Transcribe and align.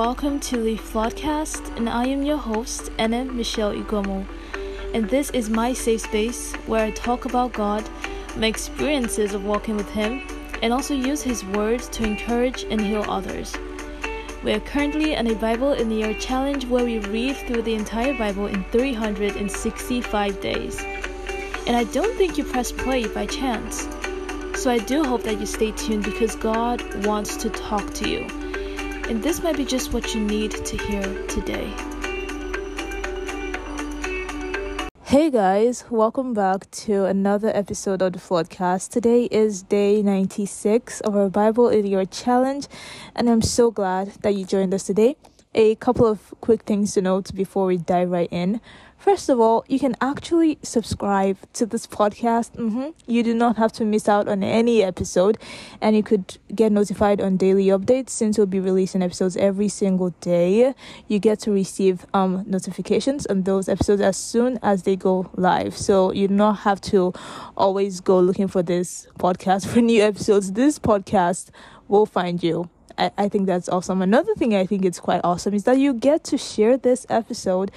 welcome 0.00 0.40
to 0.40 0.56
the 0.56 0.78
Floodcast, 0.78 1.76
and 1.76 1.86
I 1.86 2.06
am 2.06 2.22
your 2.22 2.38
host, 2.38 2.90
Anna 2.96 3.22
Michelle 3.22 3.74
Igomu. 3.74 4.26
And 4.94 5.06
this 5.10 5.28
is 5.32 5.50
my 5.50 5.74
safe 5.74 6.00
space 6.00 6.54
where 6.66 6.86
I 6.86 6.90
talk 6.92 7.26
about 7.26 7.52
God, 7.52 7.86
my 8.34 8.46
experiences 8.46 9.34
of 9.34 9.44
walking 9.44 9.76
with 9.76 9.90
Him, 9.90 10.22
and 10.62 10.72
also 10.72 10.94
use 10.94 11.20
His 11.20 11.44
words 11.44 11.86
to 11.88 12.04
encourage 12.04 12.62
and 12.70 12.80
heal 12.80 13.04
others. 13.10 13.54
We 14.42 14.54
are 14.54 14.60
currently 14.60 15.18
on 15.18 15.26
a 15.26 15.34
Bible 15.34 15.74
in 15.74 15.90
the 15.90 15.96
Year 15.96 16.14
challenge 16.14 16.64
where 16.64 16.86
we 16.86 17.00
read 17.00 17.36
through 17.36 17.60
the 17.60 17.74
entire 17.74 18.16
Bible 18.16 18.46
in 18.46 18.64
365 18.72 20.40
days. 20.40 20.80
And 21.66 21.76
I 21.76 21.84
don't 21.84 22.16
think 22.16 22.38
you 22.38 22.44
press 22.44 22.72
play 22.72 23.06
by 23.06 23.26
chance. 23.26 23.86
So 24.58 24.70
I 24.70 24.78
do 24.78 25.04
hope 25.04 25.24
that 25.24 25.38
you 25.38 25.44
stay 25.44 25.72
tuned 25.72 26.04
because 26.04 26.36
God 26.36 27.04
wants 27.04 27.36
to 27.36 27.50
talk 27.50 27.92
to 27.96 28.08
you. 28.08 28.50
And 29.10 29.24
this 29.24 29.42
might 29.42 29.56
be 29.56 29.64
just 29.64 29.92
what 29.92 30.14
you 30.14 30.20
need 30.20 30.52
to 30.52 30.76
hear 30.76 31.02
today. 31.26 31.74
Hey 35.02 35.32
guys, 35.32 35.82
welcome 35.90 36.32
back 36.32 36.70
to 36.86 37.06
another 37.06 37.50
episode 37.52 38.02
of 38.02 38.12
the 38.12 38.20
Floodcast. 38.20 38.90
Today 38.90 39.24
is 39.24 39.64
day 39.64 40.00
96 40.00 41.00
of 41.00 41.16
our 41.16 41.28
Bible 41.28 41.68
in 41.68 41.86
Your 41.86 42.04
Challenge, 42.04 42.68
and 43.16 43.28
I'm 43.28 43.42
so 43.42 43.72
glad 43.72 44.12
that 44.22 44.36
you 44.36 44.44
joined 44.44 44.72
us 44.72 44.84
today. 44.84 45.16
A 45.56 45.74
couple 45.74 46.06
of 46.06 46.32
quick 46.40 46.62
things 46.62 46.94
to 46.94 47.02
note 47.02 47.34
before 47.34 47.66
we 47.66 47.78
dive 47.78 48.10
right 48.10 48.28
in. 48.30 48.60
First 49.00 49.30
of 49.30 49.40
all, 49.40 49.64
you 49.66 49.78
can 49.78 49.96
actually 50.02 50.58
subscribe 50.62 51.38
to 51.54 51.64
this 51.64 51.86
podcast. 51.86 52.52
Mm-hmm. 52.56 52.90
You 53.06 53.22
do 53.22 53.32
not 53.32 53.56
have 53.56 53.72
to 53.72 53.84
miss 53.86 54.10
out 54.10 54.28
on 54.28 54.42
any 54.42 54.82
episode, 54.82 55.38
and 55.80 55.96
you 55.96 56.02
could 56.02 56.36
get 56.54 56.70
notified 56.70 57.18
on 57.18 57.38
daily 57.38 57.68
updates 57.68 58.10
since 58.10 58.36
we'll 58.36 58.46
be 58.46 58.60
releasing 58.60 59.00
episodes 59.00 59.38
every 59.38 59.68
single 59.68 60.10
day. 60.20 60.74
You 61.08 61.18
get 61.18 61.40
to 61.40 61.50
receive 61.50 62.04
um, 62.12 62.44
notifications 62.46 63.24
on 63.24 63.44
those 63.44 63.70
episodes 63.70 64.02
as 64.02 64.18
soon 64.18 64.58
as 64.62 64.82
they 64.82 64.96
go 64.96 65.30
live. 65.34 65.78
So 65.78 66.12
you 66.12 66.28
do 66.28 66.34
not 66.34 66.58
have 66.58 66.82
to 66.92 67.14
always 67.56 68.00
go 68.02 68.20
looking 68.20 68.48
for 68.48 68.62
this 68.62 69.06
podcast 69.18 69.66
for 69.72 69.80
new 69.80 70.02
episodes. 70.02 70.52
This 70.52 70.78
podcast 70.78 71.48
will 71.88 72.04
find 72.04 72.42
you. 72.42 72.68
I, 72.98 73.10
I 73.16 73.28
think 73.30 73.46
that's 73.46 73.70
awesome. 73.70 74.02
Another 74.02 74.34
thing 74.34 74.54
I 74.54 74.66
think 74.66 74.84
it's 74.84 75.00
quite 75.00 75.22
awesome 75.24 75.54
is 75.54 75.64
that 75.64 75.78
you 75.78 75.94
get 75.94 76.22
to 76.24 76.36
share 76.36 76.76
this 76.76 77.06
episode 77.08 77.70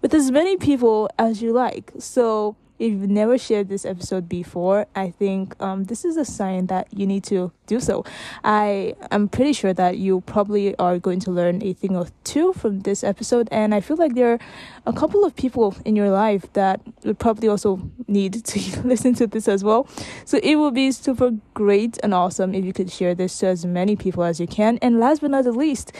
with 0.00 0.14
as 0.14 0.30
many 0.30 0.56
people 0.56 1.08
as 1.18 1.42
you 1.42 1.52
like. 1.52 1.92
So 1.98 2.56
if 2.78 2.92
you've 2.92 3.10
never 3.10 3.36
shared 3.36 3.68
this 3.68 3.84
episode 3.84 4.28
before, 4.28 4.86
I 4.94 5.10
think 5.10 5.60
um, 5.60 5.84
this 5.84 6.04
is 6.04 6.16
a 6.16 6.24
sign 6.24 6.66
that 6.66 6.86
you 6.92 7.06
need 7.06 7.24
to 7.24 7.50
do 7.66 7.80
so. 7.80 8.04
I 8.44 8.94
am 9.10 9.28
pretty 9.28 9.52
sure 9.52 9.72
that 9.72 9.98
you 9.98 10.20
probably 10.22 10.76
are 10.76 10.98
going 10.98 11.20
to 11.20 11.30
learn 11.30 11.62
a 11.62 11.72
thing 11.72 11.96
or 11.96 12.06
two 12.24 12.52
from 12.52 12.80
this 12.80 13.02
episode, 13.02 13.48
and 13.50 13.74
I 13.74 13.80
feel 13.80 13.96
like 13.96 14.14
there 14.14 14.34
are 14.34 14.38
a 14.86 14.92
couple 14.92 15.24
of 15.24 15.34
people 15.34 15.76
in 15.84 15.96
your 15.96 16.10
life 16.10 16.52
that 16.52 16.80
would 17.04 17.18
probably 17.18 17.48
also 17.48 17.80
need 18.06 18.44
to 18.44 18.80
listen 18.84 19.14
to 19.14 19.26
this 19.26 19.48
as 19.48 19.64
well. 19.64 19.88
So 20.24 20.38
it 20.42 20.56
would 20.56 20.74
be 20.74 20.92
super 20.92 21.32
great 21.54 21.98
and 22.02 22.14
awesome 22.14 22.54
if 22.54 22.64
you 22.64 22.72
could 22.72 22.90
share 22.92 23.14
this 23.14 23.36
to 23.40 23.48
as 23.48 23.66
many 23.66 23.96
people 23.96 24.22
as 24.22 24.38
you 24.38 24.46
can. 24.46 24.78
And 24.80 25.00
last 25.00 25.20
but 25.20 25.32
not 25.32 25.44
the 25.44 25.52
least, 25.52 25.92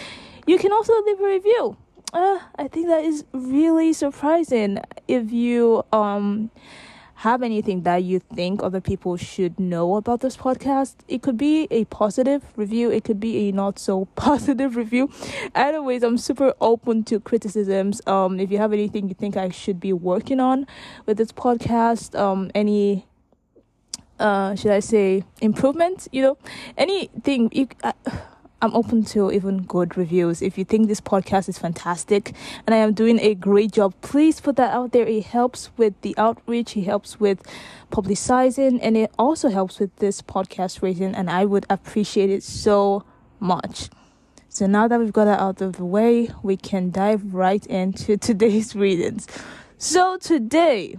you 0.47 0.59
can 0.59 0.73
also 0.73 0.93
leave 1.03 1.21
a 1.21 1.27
review 1.27 1.77
uh, 2.13 2.39
I 2.57 2.69
think 2.69 2.89
that 2.89 3.05
is 3.05 3.25
really 3.33 3.93
surprising. 3.93 4.79
If 5.07 5.31
you 5.33 5.85
um 5.93 6.51
have 7.17 7.43
anything 7.43 7.83
that 7.83 8.05
you 8.05 8.21
think 8.21 8.63
other 8.63 8.81
people 8.81 9.17
should 9.17 9.59
know 9.59 9.97
about 9.97 10.21
this 10.21 10.37
podcast, 10.37 10.95
it 11.09 11.21
could 11.21 11.37
be 11.37 11.67
a 11.69 11.85
positive 11.87 12.45
review, 12.55 12.91
it 12.93 13.03
could 13.03 13.19
be 13.19 13.49
a 13.49 13.53
not 13.53 13.77
so 13.79 14.05
positive 14.15 14.77
review. 14.77 15.11
Anyways, 15.55 16.05
I'm 16.05 16.17
super 16.17 16.55
open 16.61 17.03
to 17.05 17.19
criticisms. 17.19 18.01
Um, 18.07 18.39
if 18.39 18.53
you 18.53 18.59
have 18.59 18.73
anything 18.73 19.09
you 19.09 19.15
think 19.15 19.37
I 19.37 19.49
should 19.51 19.81
be 19.81 19.93
working 19.93 20.39
on 20.39 20.67
with 21.07 21.19
this 21.19 21.33
podcast, 21.33 22.17
um, 22.17 22.53
any 22.55 23.05
uh, 24.21 24.55
should 24.55 24.71
I 24.71 24.81
say 24.81 25.25
improvement? 25.41 26.09
You 26.13 26.23
know, 26.23 26.39
anything 26.77 27.51
you. 27.53 27.69
Uh, 27.83 27.93
I'm 28.61 28.75
open 28.75 29.05
to 29.07 29.31
even 29.31 29.63
good 29.63 29.97
reviews. 29.97 30.43
If 30.43 30.59
you 30.59 30.65
think 30.65 30.89
this 30.89 31.01
podcast 31.01 31.49
is 31.49 31.59
fantastic 31.59 32.35
and 32.67 32.75
I 32.75 32.79
am 32.79 32.93
doing 32.93 33.21
a 33.21 33.37
great 33.37 33.71
job, 33.71 33.95
please 34.01 34.41
put 34.41 34.57
that 34.57 34.73
out 34.75 34.91
there. 34.91 35.07
It 35.07 35.27
helps 35.27 35.71
with 35.77 36.01
the 36.01 36.17
outreach, 36.19 36.77
it 36.77 36.83
helps 36.83 37.21
with 37.21 37.41
publicizing, 37.93 38.81
and 38.83 38.97
it 38.97 39.13
also 39.17 39.49
helps 39.49 39.79
with 39.79 39.95
this 39.97 40.23
podcast 40.23 40.83
rating. 40.83 41.15
And 41.15 41.31
I 41.31 41.45
would 41.45 41.67
appreciate 41.71 42.31
it 42.31 42.43
so 42.43 43.05
much. 43.39 43.91
So 44.49 44.67
now 44.67 44.89
that 44.89 44.99
we've 44.99 45.13
got 45.13 45.27
that 45.27 45.39
out 45.39 45.61
of 45.61 45.77
the 45.77 45.85
way, 45.85 46.31
we 46.43 46.57
can 46.57 46.91
dive 46.91 47.33
right 47.33 47.65
into 47.67 48.17
today's 48.29 48.75
readings. 48.75 49.29
So 49.77 50.17
today, 50.17 50.97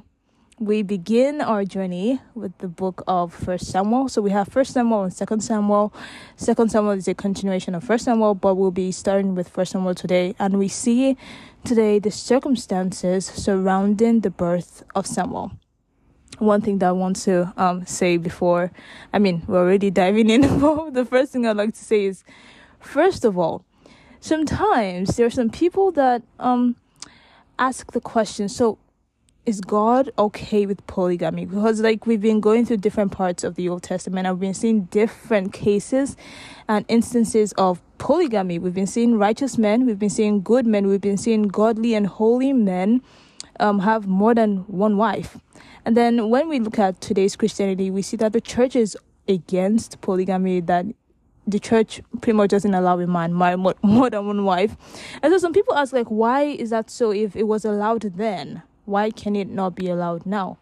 we 0.59 0.83
begin 0.83 1.39
our 1.39 1.63
journey 1.63 2.19
with 2.35 2.57
the 2.57 2.67
book 2.67 3.01
of 3.07 3.33
First 3.33 3.67
Samuel. 3.67 4.09
So 4.09 4.21
we 4.21 4.31
have 4.31 4.49
First 4.49 4.73
Samuel 4.73 5.03
and 5.03 5.13
Second 5.13 5.41
Samuel. 5.41 5.93
Second 6.35 6.69
Samuel 6.69 6.91
is 6.91 7.07
a 7.07 7.13
continuation 7.13 7.75
of 7.75 7.83
First 7.85 8.03
Samuel, 8.03 8.35
but 8.35 8.55
we'll 8.55 8.69
be 8.69 8.91
starting 8.91 9.35
with 9.35 9.47
First 9.47 9.71
Samuel 9.71 9.95
today, 9.95 10.35
and 10.37 10.59
we 10.59 10.67
see 10.67 11.15
today 11.63 11.97
the 11.97 12.11
circumstances 12.11 13.25
surrounding 13.25 14.19
the 14.19 14.29
birth 14.29 14.83
of 14.95 15.07
Samuel. 15.07 15.53
One 16.39 16.59
thing 16.61 16.79
that 16.79 16.89
I 16.89 16.91
want 16.91 17.15
to 17.23 17.53
um, 17.55 17.85
say 17.85 18.17
before, 18.17 18.71
I 19.13 19.19
mean, 19.19 19.43
we're 19.47 19.59
already 19.59 19.89
diving 20.03 20.29
in. 20.29 20.41
the 20.91 21.07
first 21.09 21.31
thing 21.31 21.47
I'd 21.47 21.55
like 21.55 21.73
to 21.73 21.83
say 21.83 22.03
is, 22.03 22.25
first 22.81 23.23
of 23.23 23.37
all, 23.37 23.63
sometimes 24.19 25.15
there 25.15 25.25
are 25.25 25.29
some 25.29 25.49
people 25.49 25.91
that 25.93 26.21
um 26.37 26.75
ask 27.57 27.93
the 27.93 28.01
question. 28.01 28.49
So 28.49 28.77
is 29.45 29.61
God 29.61 30.11
okay 30.17 30.65
with 30.65 30.85
polygamy? 30.87 31.45
Because 31.45 31.81
like 31.81 32.05
we've 32.05 32.21
been 32.21 32.39
going 32.39 32.65
through 32.65 32.77
different 32.77 33.11
parts 33.11 33.43
of 33.43 33.55
the 33.55 33.69
Old 33.69 33.83
Testament, 33.83 34.27
I've 34.27 34.39
been 34.39 34.53
seeing 34.53 34.81
different 34.85 35.53
cases 35.53 36.15
and 36.67 36.85
instances 36.87 37.53
of 37.53 37.81
polygamy. 37.97 38.59
We've 38.59 38.73
been 38.73 38.87
seeing 38.87 39.17
righteous 39.17 39.57
men, 39.57 39.85
we've 39.85 39.99
been 39.99 40.09
seeing 40.09 40.41
good 40.41 40.65
men, 40.65 40.87
we've 40.87 41.01
been 41.01 41.17
seeing 41.17 41.47
godly 41.47 41.93
and 41.95 42.07
holy 42.07 42.53
men 42.53 43.01
um, 43.59 43.79
have 43.79 44.07
more 44.07 44.35
than 44.35 44.57
one 44.67 44.97
wife. 44.97 45.37
And 45.85 45.97
then 45.97 46.29
when 46.29 46.49
we 46.49 46.59
look 46.59 46.77
at 46.77 47.01
today's 47.01 47.35
Christianity, 47.35 47.89
we 47.89 48.01
see 48.01 48.17
that 48.17 48.33
the 48.33 48.41
church 48.41 48.75
is 48.75 48.97
against 49.27 49.99
polygamy, 50.01 50.59
that 50.61 50.85
the 51.47 51.59
church 51.59 52.01
pretty 52.21 52.37
much 52.37 52.51
doesn't 52.51 52.73
allow 52.73 52.99
a 52.99 53.07
man 53.07 53.33
more, 53.33 53.75
more 53.81 54.09
than 54.09 54.27
one 54.27 54.45
wife. 54.45 54.77
And 55.23 55.33
so 55.33 55.37
some 55.37 55.53
people 55.53 55.75
ask, 55.75 55.93
like, 55.93 56.07
why 56.07 56.43
is 56.43 56.69
that 56.69 56.89
so 56.89 57.11
if 57.11 57.35
it 57.35 57.43
was 57.43 57.65
allowed 57.65 58.01
then? 58.01 58.61
Why 58.89 59.11
can 59.11 59.35
it 59.35 59.47
not 59.47 59.75
be 59.75 59.87
allowed 59.87 60.25
now? 60.25 60.57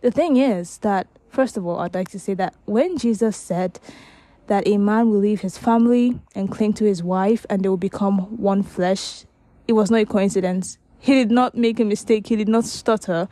The 0.00 0.10
thing 0.10 0.36
is 0.36 0.78
that, 0.78 1.06
first 1.28 1.56
of 1.56 1.66
all, 1.66 1.80
I'd 1.80 1.94
like 1.94 2.10
to 2.10 2.18
say 2.18 2.34
that 2.34 2.54
when 2.64 2.96
Jesus 2.96 3.36
said 3.36 3.78
that 4.46 4.66
a 4.66 4.78
man 4.78 5.10
will 5.10 5.18
leave 5.18 5.40
his 5.40 5.58
family 5.58 6.20
and 6.34 6.50
cling 6.50 6.72
to 6.74 6.84
his 6.84 7.02
wife 7.02 7.44
and 7.50 7.62
they 7.62 7.68
will 7.68 7.76
become 7.76 8.36
one 8.36 8.62
flesh, 8.62 9.24
it 9.66 9.74
was 9.74 9.90
not 9.90 10.00
a 10.00 10.06
coincidence. 10.06 10.78
He 10.98 11.14
did 11.14 11.30
not 11.30 11.56
make 11.56 11.80
a 11.80 11.84
mistake, 11.84 12.28
he 12.28 12.36
did 12.36 12.48
not 12.48 12.64
stutter. 12.64 13.28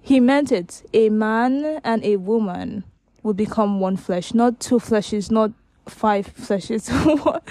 He 0.00 0.20
meant 0.20 0.52
it. 0.52 0.82
A 0.92 1.08
man 1.08 1.80
and 1.82 2.04
a 2.04 2.16
woman 2.16 2.84
will 3.22 3.34
become 3.34 3.80
one 3.80 3.96
flesh, 3.96 4.34
not 4.34 4.60
two 4.60 4.78
fleshes, 4.78 5.30
not 5.30 5.52
five 5.88 6.32
fleshes. 6.34 6.90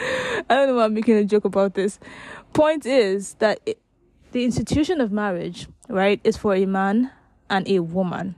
I 0.50 0.56
don't 0.56 0.68
know 0.68 0.76
why 0.76 0.86
I'm 0.86 0.94
making 0.94 1.16
a 1.16 1.26
joke 1.26 1.46
about 1.46 1.74
this. 1.74 2.00
Point 2.54 2.86
is 2.86 3.36
that 3.36 3.60
it, 3.66 3.80
the 4.34 4.44
institution 4.44 5.02
of 5.02 5.12
marriage, 5.12 5.68
right, 5.90 6.20
is 6.24 6.38
for 6.38 6.56
a 6.56 6.66
man 6.66 7.12
and 7.50 7.68
a 7.68 7.80
woman, 7.80 8.36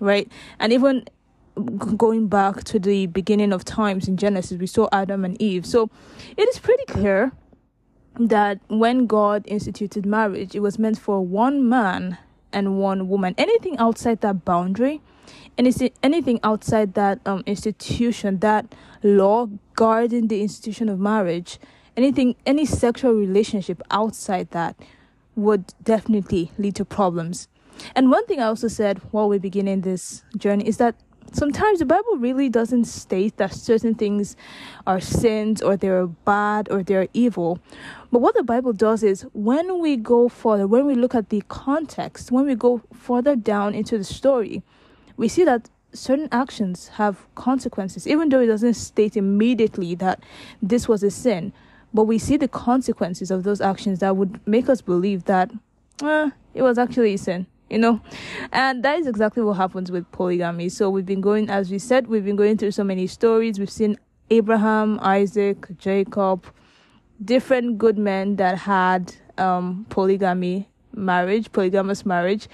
right? 0.00 0.30
And 0.58 0.72
even 0.72 1.06
going 1.96 2.28
back 2.28 2.64
to 2.64 2.78
the 2.78 3.06
beginning 3.06 3.52
of 3.52 3.64
times 3.64 4.08
in 4.08 4.16
Genesis, 4.16 4.58
we 4.58 4.66
saw 4.66 4.88
Adam 4.92 5.24
and 5.24 5.40
Eve. 5.40 5.66
So 5.66 5.90
it 6.36 6.48
is 6.48 6.58
pretty 6.58 6.84
clear 6.86 7.32
that 8.18 8.60
when 8.68 9.06
God 9.06 9.44
instituted 9.46 10.06
marriage, 10.06 10.54
it 10.54 10.60
was 10.60 10.78
meant 10.78 10.98
for 10.98 11.24
one 11.24 11.68
man 11.68 12.18
and 12.52 12.78
one 12.78 13.08
woman. 13.08 13.34
Anything 13.38 13.76
outside 13.78 14.20
that 14.20 14.44
boundary, 14.44 15.00
anything 15.58 16.40
outside 16.42 16.94
that 16.94 17.20
um, 17.26 17.42
institution, 17.46 18.38
that 18.38 18.74
law 19.02 19.48
guarding 19.74 20.28
the 20.28 20.42
institution 20.42 20.88
of 20.88 20.98
marriage, 20.98 21.58
anything, 21.96 22.34
any 22.46 22.66
sexual 22.66 23.12
relationship 23.12 23.82
outside 23.90 24.50
that 24.50 24.76
would 25.36 25.74
definitely 25.82 26.52
lead 26.58 26.74
to 26.76 26.84
problems. 26.84 27.48
And 27.94 28.10
one 28.10 28.26
thing 28.26 28.40
I 28.40 28.46
also 28.46 28.68
said 28.68 28.98
while 29.10 29.28
we're 29.28 29.38
beginning 29.38 29.80
this 29.80 30.24
journey 30.36 30.66
is 30.66 30.76
that 30.76 30.94
sometimes 31.32 31.78
the 31.78 31.86
Bible 31.86 32.16
really 32.16 32.48
doesn't 32.48 32.84
state 32.84 33.36
that 33.38 33.52
certain 33.52 33.94
things 33.94 34.36
are 34.86 35.00
sins 35.00 35.62
or 35.62 35.76
they're 35.76 36.06
bad 36.06 36.70
or 36.70 36.82
they're 36.82 37.08
evil. 37.12 37.58
But 38.10 38.20
what 38.20 38.34
the 38.34 38.42
Bible 38.42 38.72
does 38.72 39.02
is 39.02 39.22
when 39.32 39.80
we 39.80 39.96
go 39.96 40.28
further, 40.28 40.66
when 40.66 40.86
we 40.86 40.94
look 40.94 41.14
at 41.14 41.30
the 41.30 41.42
context, 41.48 42.30
when 42.30 42.46
we 42.46 42.54
go 42.54 42.82
further 42.92 43.34
down 43.36 43.74
into 43.74 43.98
the 43.98 44.04
story, 44.04 44.62
we 45.16 45.28
see 45.28 45.44
that 45.44 45.70
certain 45.94 46.28
actions 46.32 46.88
have 46.88 47.26
consequences, 47.34 48.06
even 48.06 48.28
though 48.28 48.40
it 48.40 48.46
doesn't 48.46 48.74
state 48.74 49.16
immediately 49.16 49.94
that 49.96 50.22
this 50.62 50.88
was 50.88 51.02
a 51.02 51.10
sin. 51.10 51.52
But 51.94 52.04
we 52.04 52.18
see 52.18 52.36
the 52.36 52.48
consequences 52.48 53.30
of 53.30 53.42
those 53.42 53.60
actions 53.60 53.98
that 54.00 54.16
would 54.16 54.40
make 54.46 54.68
us 54.68 54.80
believe 54.80 55.24
that 55.24 55.50
eh, 56.02 56.30
it 56.54 56.62
was 56.62 56.78
actually 56.78 57.14
a 57.14 57.18
sin 57.18 57.46
you 57.70 57.78
know? 57.78 58.02
And 58.52 58.84
that 58.84 58.98
is 58.98 59.06
exactly 59.06 59.42
what 59.42 59.54
happens 59.54 59.90
with 59.90 60.10
polygamy. 60.12 60.68
So 60.68 60.90
we've 60.90 61.06
been 61.06 61.22
going 61.22 61.48
as 61.48 61.70
we 61.70 61.78
said 61.78 62.06
we've 62.06 62.24
been 62.24 62.36
going 62.36 62.58
through 62.58 62.72
so 62.72 62.84
many 62.84 63.06
stories. 63.06 63.58
We've 63.58 63.70
seen 63.70 63.98
abraham 64.30 64.98
isaac 65.02 65.66
jacob 65.76 66.46
different 67.22 67.76
good 67.76 67.98
men 67.98 68.36
that 68.36 68.56
had 68.56 69.14
um, 69.36 69.84
polygamy 69.90 70.68
marriage 70.94 71.50
polygamous 71.52 72.06
marriage. 72.06 72.48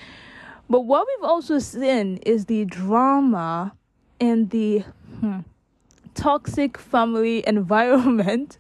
But 0.71 0.81
what 0.83 1.07
we've 1.07 1.29
also 1.29 1.59
seen 1.59 2.19
is 2.19 2.47
the 2.47 2.65
drama 2.65 3.75
and 4.21 4.51
the 4.51 4.81
hmm, 5.21 5.41
toxic 6.19 6.77
family 6.77 7.45
environment 7.47 8.59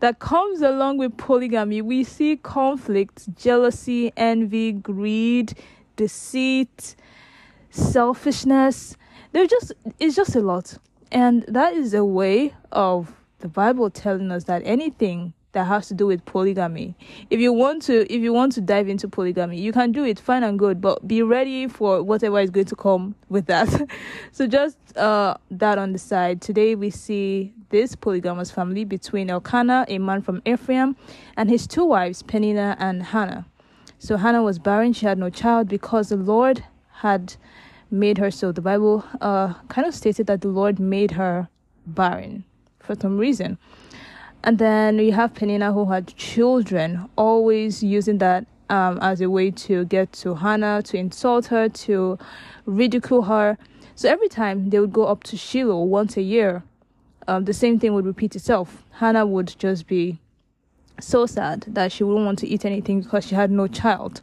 that 0.00 0.18
comes 0.18 0.60
along 0.60 0.98
with 0.98 1.16
polygamy. 1.16 1.80
We 1.82 2.04
see 2.04 2.36
conflict, 2.36 3.34
jealousy, 3.34 4.12
envy, 4.16 4.72
greed, 4.72 5.54
deceit, 5.96 6.94
selfishness. 7.70 8.96
There's 9.32 9.48
just 9.48 9.72
it's 9.98 10.14
just 10.14 10.36
a 10.36 10.40
lot. 10.40 10.78
And 11.10 11.44
that 11.48 11.72
is 11.72 11.94
a 11.94 12.04
way 12.04 12.54
of 12.70 13.12
the 13.38 13.48
Bible 13.48 13.88
telling 13.88 14.30
us 14.30 14.44
that 14.44 14.62
anything 14.64 15.32
that 15.52 15.64
has 15.64 15.88
to 15.88 15.94
do 15.94 16.06
with 16.06 16.24
polygamy. 16.24 16.94
If 17.30 17.40
you 17.40 17.52
want 17.52 17.82
to 17.82 18.12
if 18.12 18.20
you 18.20 18.32
want 18.32 18.52
to 18.52 18.60
dive 18.60 18.88
into 18.88 19.08
polygamy, 19.08 19.58
you 19.58 19.72
can 19.72 19.92
do 19.92 20.04
it 20.04 20.18
fine 20.18 20.42
and 20.42 20.58
good, 20.58 20.80
but 20.80 21.06
be 21.08 21.22
ready 21.22 21.68
for 21.68 22.02
whatever 22.02 22.38
is 22.40 22.50
going 22.50 22.66
to 22.66 22.76
come 22.76 23.14
with 23.28 23.46
that. 23.46 23.68
so 24.32 24.46
just 24.46 24.76
uh 24.96 25.36
that 25.50 25.78
on 25.78 25.92
the 25.92 25.98
side. 25.98 26.42
Today 26.42 26.74
we 26.74 26.90
see 26.90 27.54
this 27.70 27.94
polygamous 27.94 28.50
family 28.50 28.84
between 28.84 29.30
Elkanah, 29.30 29.86
a 29.88 29.98
man 29.98 30.22
from 30.22 30.42
Ephraim, 30.44 30.96
and 31.36 31.50
his 31.50 31.66
two 31.66 31.84
wives, 31.84 32.22
Peninnah 32.22 32.76
and 32.78 33.02
Hannah. 33.02 33.46
So 33.98 34.16
Hannah 34.16 34.42
was 34.42 34.58
barren, 34.58 34.92
she 34.92 35.06
had 35.06 35.18
no 35.18 35.30
child 35.30 35.68
because 35.68 36.10
the 36.10 36.16
Lord 36.16 36.64
had 36.92 37.34
made 37.90 38.18
her 38.18 38.30
so. 38.30 38.52
The 38.52 38.60
Bible 38.60 39.04
uh 39.22 39.54
kind 39.68 39.86
of 39.86 39.94
stated 39.94 40.26
that 40.26 40.42
the 40.42 40.48
Lord 40.48 40.78
made 40.78 41.12
her 41.12 41.48
barren 41.86 42.44
for 42.80 42.94
some 42.94 43.16
reason. 43.16 43.58
And 44.44 44.58
then 44.58 44.98
you 44.98 45.12
have 45.12 45.34
Peninnah 45.34 45.72
who 45.72 45.86
had 45.86 46.14
children, 46.16 47.08
always 47.16 47.82
using 47.82 48.18
that 48.18 48.46
um, 48.70 48.98
as 49.00 49.20
a 49.20 49.28
way 49.28 49.50
to 49.50 49.84
get 49.84 50.12
to 50.14 50.34
Hannah, 50.34 50.82
to 50.84 50.96
insult 50.96 51.46
her, 51.46 51.68
to 51.68 52.18
ridicule 52.64 53.22
her. 53.22 53.58
So 53.94 54.08
every 54.08 54.28
time 54.28 54.70
they 54.70 54.78
would 54.78 54.92
go 54.92 55.06
up 55.06 55.24
to 55.24 55.36
Shiloh 55.36 55.82
once 55.82 56.16
a 56.16 56.22
year, 56.22 56.62
um, 57.26 57.44
the 57.44 57.52
same 57.52 57.78
thing 57.78 57.94
would 57.94 58.06
repeat 58.06 58.36
itself. 58.36 58.84
Hannah 58.92 59.26
would 59.26 59.56
just 59.58 59.86
be 59.86 60.18
so 61.00 61.26
sad 61.26 61.64
that 61.68 61.92
she 61.92 62.04
wouldn't 62.04 62.24
want 62.24 62.38
to 62.40 62.48
eat 62.48 62.64
anything 62.64 63.02
because 63.02 63.26
she 63.26 63.34
had 63.34 63.50
no 63.50 63.66
child. 63.66 64.20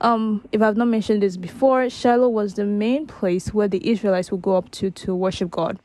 Um, 0.00 0.46
if 0.52 0.60
I've 0.62 0.76
not 0.76 0.88
mentioned 0.88 1.22
this 1.22 1.36
before, 1.36 1.88
Shiloh 1.88 2.28
was 2.28 2.54
the 2.54 2.64
main 2.64 3.06
place 3.06 3.54
where 3.54 3.68
the 3.68 3.88
Israelites 3.88 4.30
would 4.30 4.42
go 4.42 4.56
up 4.56 4.70
to 4.72 4.90
to 4.90 5.14
worship 5.14 5.50
God. 5.50 5.78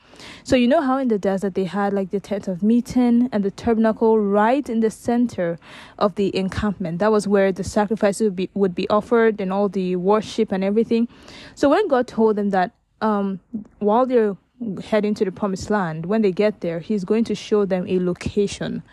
So 0.44 0.56
you 0.56 0.68
know 0.68 0.82
how 0.82 0.98
in 0.98 1.08
the 1.08 1.20
desert 1.20 1.56
they 1.56 1.66
had 1.66 1.94
like 1.94 2.12
the 2.12 2.20
tent 2.20 2.48
of 2.48 2.64
meeting 2.64 3.30
and 3.32 3.44
the 3.44 3.52
tabernacle 3.52 4.20
right 4.20 4.68
in 4.68 4.80
the 4.80 4.92
center 4.92 5.58
of 5.98 6.16
the 6.16 6.36
encampment. 6.36 7.00
That 7.00 7.12
was 7.12 7.28
where 7.28 7.52
the 7.52 7.64
sacrifices 7.64 8.26
would 8.26 8.36
be 8.36 8.50
would 8.54 8.76
be 8.76 8.90
offered 8.90 9.40
and 9.40 9.54
all 9.54 9.70
the 9.70 9.96
worship 9.96 10.52
and 10.52 10.64
everything. 10.64 11.08
So 11.56 11.70
when 11.70 11.88
God 11.88 12.08
told 12.08 12.36
them 12.36 12.50
that 12.50 12.72
um, 13.02 13.40
while 13.80 14.06
they're 14.06 14.36
heading 14.84 15.14
to 15.16 15.26
the 15.26 15.32
promised 15.32 15.70
land, 15.70 16.06
when 16.06 16.22
they 16.22 16.32
get 16.32 16.62
there, 16.62 16.80
He's 16.80 17.06
going 17.06 17.24
to 17.26 17.36
show 17.36 17.66
them 17.66 17.86
a 17.88 18.00
location 18.00 18.84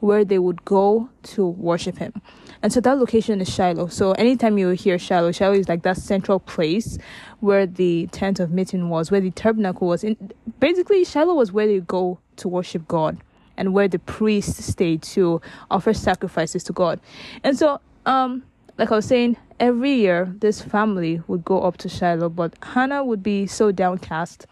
where 0.00 0.24
they 0.24 0.38
would 0.38 0.64
go 0.64 1.08
to 1.34 1.46
worship 1.46 1.98
Him. 1.98 2.20
And 2.64 2.72
so 2.72 2.80
that 2.80 2.98
location 2.98 3.42
is 3.42 3.54
Shiloh. 3.54 3.88
So 3.88 4.12
anytime 4.12 4.56
you 4.56 4.70
hear 4.70 4.98
Shiloh, 4.98 5.32
Shiloh 5.32 5.52
is 5.52 5.68
like 5.68 5.82
that 5.82 5.98
central 5.98 6.40
place 6.40 6.96
where 7.40 7.66
the 7.66 8.06
tent 8.06 8.40
of 8.40 8.52
meeting 8.52 8.88
was, 8.88 9.10
where 9.10 9.20
the 9.20 9.30
tabernacle 9.32 9.86
was. 9.86 10.02
In, 10.02 10.32
basically, 10.60 11.04
Shiloh 11.04 11.34
was 11.34 11.52
where 11.52 11.66
they 11.66 11.80
go 11.80 12.18
to 12.36 12.48
worship 12.48 12.88
God 12.88 13.18
and 13.58 13.74
where 13.74 13.86
the 13.86 13.98
priests 13.98 14.64
stayed 14.64 15.02
to 15.02 15.42
offer 15.70 15.92
sacrifices 15.92 16.64
to 16.64 16.72
God. 16.72 17.00
And 17.42 17.58
so, 17.58 17.82
um, 18.06 18.44
like 18.78 18.90
I 18.90 18.96
was 18.96 19.04
saying, 19.04 19.36
every 19.60 19.92
year 19.92 20.34
this 20.38 20.62
family 20.62 21.20
would 21.26 21.44
go 21.44 21.60
up 21.60 21.76
to 21.76 21.90
Shiloh, 21.90 22.30
but 22.30 22.54
Hannah 22.62 23.04
would 23.04 23.22
be 23.22 23.46
so 23.46 23.72
downcast. 23.72 24.46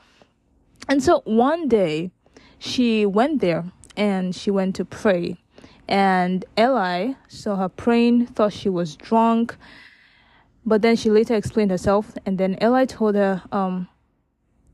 And 0.86 1.02
so 1.02 1.22
one 1.24 1.66
day 1.66 2.10
she 2.58 3.06
went 3.06 3.40
there 3.40 3.64
and 3.96 4.34
she 4.36 4.50
went 4.50 4.76
to 4.76 4.84
pray 4.84 5.38
and 5.88 6.44
Eli 6.58 7.14
saw 7.28 7.56
her 7.56 7.68
praying, 7.68 8.26
thought 8.26 8.52
she 8.52 8.68
was 8.68 8.96
drunk, 8.96 9.56
but 10.64 10.82
then 10.82 10.96
she 10.96 11.10
later 11.10 11.34
explained 11.34 11.70
herself, 11.70 12.14
and 12.24 12.38
then 12.38 12.56
Eli 12.62 12.84
told 12.84 13.14
her, 13.14 13.42
um, 13.50 13.88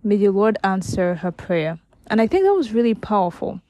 May 0.03 0.17
the 0.17 0.29
Lord 0.29 0.59
answer 0.63 1.17
her 1.17 1.33
prayer. 1.33 1.79
And 2.07 2.21
I 2.21 2.27
think 2.27 2.45
that 2.45 2.55
was 2.55 2.73
really 2.73 2.95
powerful. 2.95 3.61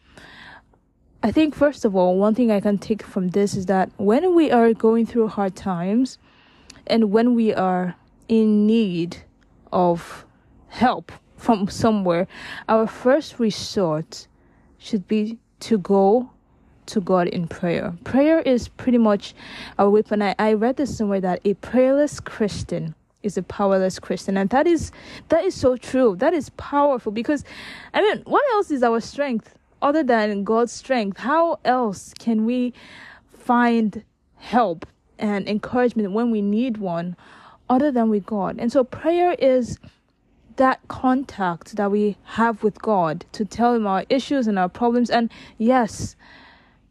I 1.23 1.32
think, 1.32 1.55
first 1.55 1.85
of 1.85 1.96
all, 1.96 2.17
one 2.17 2.35
thing 2.35 2.50
I 2.50 2.61
can 2.61 2.79
take 2.79 3.02
from 3.02 3.29
this 3.29 3.56
is 3.56 3.67
that 3.67 3.91
when 3.96 4.34
we 4.34 4.50
are 4.50 4.73
going 4.73 5.06
through 5.06 5.29
hard 5.29 5.56
times 5.56 6.19
and 6.87 7.11
when 7.11 7.34
we 7.34 7.52
are 7.52 7.96
in 8.29 8.67
need 8.67 9.17
of 9.73 10.25
help 10.69 11.11
from 11.37 11.69
somewhere, 11.69 12.29
our 12.69 12.87
first 12.87 13.41
resort 13.41 14.29
should 14.79 15.08
be 15.08 15.38
to 15.61 15.79
go 15.79 16.31
to 16.88 17.00
God 17.00 17.29
in 17.29 17.46
prayer. 17.49 17.94
Prayer 18.05 18.40
is 18.40 18.69
pretty 18.69 18.99
much 18.99 19.35
our 19.79 19.90
weapon. 19.90 20.23
I, 20.23 20.35
I 20.38 20.52
read 20.52 20.76
this 20.76 20.96
somewhere 20.96 21.20
that 21.20 21.40
a 21.44 21.55
prayerless 21.55 22.20
Christian 22.20 22.94
is 23.23 23.37
a 23.37 23.43
powerless 23.43 23.99
Christian. 23.99 24.37
And 24.37 24.50
that 24.50 24.67
is 24.67 24.93
that 25.29 25.44
is 25.44 25.55
so 25.55 25.76
true. 25.76 26.17
That 26.17 26.35
is 26.35 26.50
powerful 26.50 27.12
because 27.12 27.44
I 27.94 28.00
mean, 28.00 28.23
what 28.25 28.44
else 28.52 28.70
is 28.70 28.82
our 28.82 29.00
strength 29.00 29.55
other 29.82 30.02
than 30.02 30.44
God's 30.44 30.73
strength? 30.73 31.19
How 31.19 31.58
else 31.64 32.12
can 32.19 32.44
we 32.44 32.73
find 33.32 34.05
help 34.37 34.87
and 35.19 35.49
encouragement 35.49 36.12
when 36.12 36.31
we 36.31 36.43
need 36.43 36.79
one 36.79 37.17
other 37.69 37.91
than 37.91 38.08
with 38.08 38.26
God? 38.26 38.56
And 38.58 38.73
so 38.73 38.84
prayer 38.84 39.32
is 39.38 39.79
that 40.56 40.81
contact 40.89 41.77
that 41.77 41.91
we 41.91 42.17
have 42.24 42.63
with 42.63 42.82
God 42.82 43.24
to 43.32 43.44
tell 43.44 43.74
him 43.74 43.86
our 43.86 44.05
issues 44.08 44.46
and 44.48 44.58
our 44.58 44.69
problems 44.69 45.08
and 45.08 45.31
yes, 45.56 46.17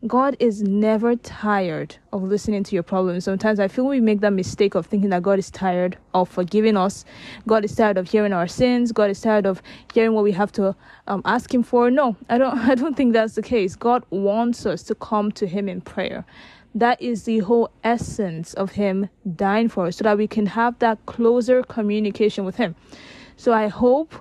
God 0.07 0.37
is 0.39 0.61
never 0.61 1.15
tired 1.15 1.97
of 2.13 2.23
listening 2.23 2.63
to 2.65 2.75
your 2.75 2.83
problems. 2.83 3.25
Sometimes 3.25 3.59
I 3.59 3.67
feel 3.67 3.85
we 3.87 3.99
make 3.99 4.21
that 4.21 4.31
mistake 4.31 4.75
of 4.75 4.85
thinking 4.85 5.09
that 5.09 5.23
God 5.23 5.39
is 5.39 5.51
tired 5.51 5.97
of 6.13 6.29
forgiving 6.29 6.77
us. 6.77 7.03
God 7.47 7.65
is 7.65 7.75
tired 7.75 7.97
of 7.97 8.09
hearing 8.09 8.31
our 8.31 8.47
sins. 8.47 8.91
God 8.91 9.09
is 9.09 9.19
tired 9.19 9.45
of 9.45 9.61
hearing 9.93 10.13
what 10.13 10.23
we 10.23 10.31
have 10.31 10.51
to 10.53 10.75
um, 11.07 11.21
ask 11.25 11.53
Him 11.53 11.63
for. 11.63 11.91
No, 11.91 12.15
I 12.29 12.37
don't. 12.37 12.57
I 12.69 12.75
don't 12.75 12.95
think 12.95 13.13
that's 13.13 13.35
the 13.35 13.41
case. 13.41 13.75
God 13.75 14.03
wants 14.09 14.65
us 14.65 14.83
to 14.83 14.95
come 14.95 15.31
to 15.33 15.47
Him 15.47 15.67
in 15.67 15.81
prayer. 15.81 16.25
That 16.75 17.01
is 17.01 17.23
the 17.23 17.39
whole 17.39 17.71
essence 17.83 18.53
of 18.53 18.73
Him 18.73 19.09
dying 19.35 19.67
for 19.67 19.87
us, 19.87 19.97
so 19.97 20.03
that 20.03 20.17
we 20.17 20.27
can 20.27 20.45
have 20.45 20.77
that 20.79 21.05
closer 21.05 21.63
communication 21.63 22.45
with 22.45 22.55
Him. 22.55 22.75
So 23.35 23.51
I 23.51 23.67
hope 23.67 24.13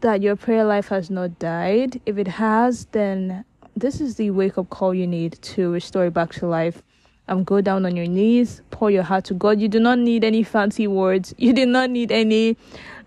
that 0.00 0.20
your 0.20 0.36
prayer 0.36 0.64
life 0.64 0.88
has 0.88 1.08
not 1.08 1.38
died. 1.38 2.00
If 2.04 2.18
it 2.18 2.28
has, 2.28 2.86
then 2.92 3.44
this 3.76 4.00
is 4.00 4.16
the 4.16 4.30
wake 4.30 4.58
up 4.58 4.70
call 4.70 4.94
you 4.94 5.06
need 5.06 5.32
to 5.42 5.70
restore 5.70 6.06
it 6.06 6.14
back 6.14 6.32
to 6.34 6.46
life. 6.46 6.82
Um, 7.26 7.42
go 7.42 7.60
down 7.60 7.86
on 7.86 7.96
your 7.96 8.06
knees, 8.06 8.60
pour 8.70 8.90
your 8.90 9.02
heart 9.02 9.24
to 9.26 9.34
God. 9.34 9.60
You 9.60 9.68
do 9.68 9.80
not 9.80 9.98
need 9.98 10.24
any 10.24 10.42
fancy 10.42 10.86
words. 10.86 11.34
You 11.38 11.52
do 11.52 11.64
not 11.64 11.90
need 11.90 12.12
any 12.12 12.56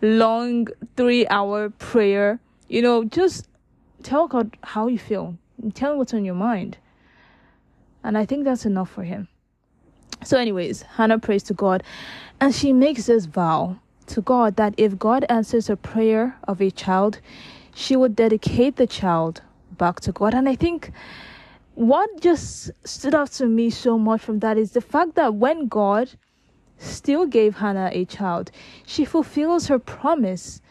long 0.01 0.67
three 0.95 1.27
hour 1.27 1.69
prayer. 1.69 2.39
You 2.67 2.81
know, 2.81 3.03
just 3.03 3.47
tell 4.03 4.27
God 4.27 4.57
how 4.63 4.87
you 4.87 4.97
feel. 4.97 5.37
Tell 5.73 5.93
him 5.93 5.97
what's 5.99 6.13
on 6.13 6.25
your 6.25 6.35
mind. 6.35 6.77
And 8.03 8.17
I 8.17 8.25
think 8.25 8.43
that's 8.43 8.65
enough 8.65 8.89
for 8.89 9.03
him. 9.03 9.27
So, 10.23 10.37
anyways, 10.37 10.81
Hannah 10.81 11.19
prays 11.19 11.43
to 11.43 11.53
God 11.53 11.83
and 12.41 12.53
she 12.53 12.73
makes 12.73 13.05
this 13.05 13.25
vow 13.25 13.77
to 14.07 14.21
God 14.21 14.55
that 14.55 14.73
if 14.77 14.97
God 14.97 15.25
answers 15.29 15.69
a 15.69 15.75
prayer 15.75 16.37
of 16.47 16.59
a 16.61 16.71
child, 16.71 17.19
she 17.75 17.95
would 17.95 18.15
dedicate 18.15 18.77
the 18.77 18.87
child 18.87 19.41
back 19.77 19.99
to 20.01 20.11
God. 20.11 20.33
And 20.33 20.47
I 20.49 20.55
think 20.55 20.91
what 21.75 22.21
just 22.21 22.71
stood 22.83 23.13
out 23.13 23.31
to 23.33 23.45
me 23.45 23.69
so 23.69 23.97
much 23.97 24.21
from 24.21 24.39
that 24.39 24.57
is 24.57 24.71
the 24.71 24.81
fact 24.81 25.15
that 25.15 25.35
when 25.35 25.67
God 25.67 26.09
still 26.77 27.25
gave 27.25 27.55
Hannah 27.55 27.89
a 27.93 28.05
child, 28.05 28.51
she 28.85 29.05
fulfills 29.05 29.67
her 29.67 29.79
promise 29.79 30.61